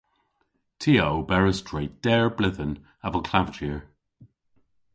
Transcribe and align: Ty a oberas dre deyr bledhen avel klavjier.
Ty 0.79 0.93
a 1.05 1.07
oberas 1.17 1.59
dre 1.67 1.83
deyr 2.03 2.27
bledhen 2.37 2.73
avel 3.05 3.23
klavjier. 3.29 3.81